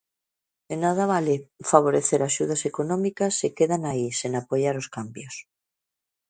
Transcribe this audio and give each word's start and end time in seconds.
De 0.69 0.75
nada 0.83 1.03
vale 1.13 1.33
favorecer 1.71 2.19
axudas 2.21 2.61
económicas 2.71 3.31
se 3.39 3.47
quedan 3.57 3.81
aí, 3.91 4.05
sen 4.19 4.31
apoiar 4.35 4.75
os 4.81 4.87
cambios. 4.95 5.35